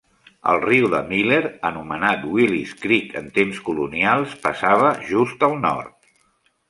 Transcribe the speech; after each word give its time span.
El 0.53 0.59
riu 0.61 0.85
de 0.93 1.01
Miller, 1.09 1.37
anomenat 1.69 2.25
Willis 2.37 2.73
Creek 2.85 3.13
en 3.21 3.29
temps 3.37 3.61
colonials, 3.71 4.35
passava 4.47 4.91
just 5.11 5.47
al 5.51 5.55
nord. 5.67 5.97